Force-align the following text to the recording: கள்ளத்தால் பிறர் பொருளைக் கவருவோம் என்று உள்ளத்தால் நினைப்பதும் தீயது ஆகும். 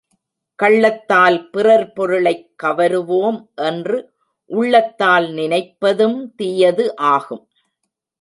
கள்ளத்தால் 0.55 1.49
பிறர் 1.49 1.91
பொருளைக் 1.93 2.49
கவருவோம் 2.63 3.47
என்று 3.55 4.11
உள்ளத்தால் 4.45 5.27
நினைப்பதும் 5.27 6.33
தீயது 6.35 6.95
ஆகும். 6.95 7.47